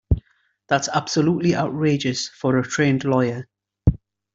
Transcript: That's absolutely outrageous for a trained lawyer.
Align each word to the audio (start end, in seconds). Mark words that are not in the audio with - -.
That's 0.67 0.87
absolutely 0.87 1.53
outrageous 1.55 2.27
for 2.27 2.57
a 2.57 2.67
trained 2.67 3.03
lawyer. 3.03 3.47